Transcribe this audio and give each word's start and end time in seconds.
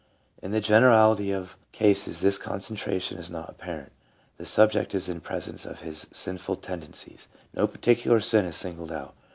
In 0.41 0.49
the 0.49 0.61
generality 0.61 1.31
of 1.31 1.57
cases 1.71 2.21
this 2.21 2.39
concentration 2.39 3.19
is 3.19 3.29
not 3.29 3.51
apparent; 3.51 3.91
the 4.37 4.47
subject 4.47 4.95
is 4.95 5.07
in 5.07 5.21
presence 5.21 5.63
of 5.63 5.81
his 5.81 6.07
sinful 6.11 6.55
tendencies; 6.55 7.27
no 7.53 7.67
particular 7.67 8.19
sin 8.19 8.45
is 8.45 8.55
singled 8.55 8.91
out. 8.91 9.13